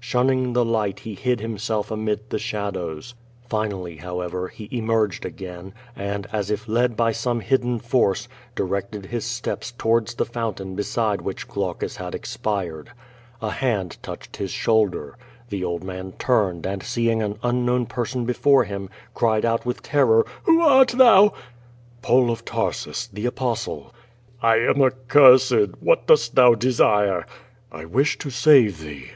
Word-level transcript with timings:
Shunning 0.00 0.52
the 0.52 0.66
light 0.66 0.98
he 1.00 1.14
hid 1.14 1.40
himself 1.40 1.90
amid 1.90 2.28
the 2.28 2.38
shadows. 2.38 3.14
Finally, 3.48 3.96
however, 3.96 4.48
he 4.48 4.68
emerged 4.70 5.24
again, 5.24 5.72
and, 5.96 6.26
as 6.30 6.50
if 6.50 6.68
led 6.68 6.94
by 6.94 7.10
some 7.10 7.40
hidden 7.40 7.78
force, 7.78 8.28
directed 8.54 9.06
his 9.06 9.24
steps 9.24 9.72
towards 9.72 10.12
the 10.16 10.26
fountain 10.26 10.74
beside 10.74 11.22
which 11.22 11.48
Glaucus 11.48 11.96
had 11.96 12.14
ex 12.14 12.36
an 12.36 12.42
458 12.42 12.92
QUO 12.92 13.40
VADIS. 13.40 13.40
pired. 13.40 13.40
A 13.40 13.50
hand 13.58 13.96
touched 14.02 14.36
his 14.36 14.50
shoulder.* 14.50 15.16
The 15.48 15.64
old 15.64 15.82
man 15.82 16.12
turned 16.18 16.66
and 16.66 16.82
seeing 16.82 17.22
an 17.22 17.38
unknown 17.42 17.86
person 17.86 18.26
before 18.26 18.64
him, 18.64 18.90
cried 19.14 19.46
out 19.46 19.64
with 19.64 19.82
ter 19.82 20.04
ror: 20.04 20.26
"Who 20.42 20.60
art 20.60 20.88
thou?" 20.88 21.32
"Paul 22.02 22.30
of 22.30 22.44
Tarsus, 22.44 23.06
the 23.06 23.24
Apostle." 23.24 23.94
"I 24.42 24.56
am 24.56 24.80
accuivod. 24.82 25.76
What 25.80 26.06
doest 26.06 26.34
thou 26.34 26.54
desire?" 26.54 27.24
"I 27.72 27.86
wish 27.86 28.18
to 28.18 28.28
save 28.28 28.82
thee." 28.82 29.12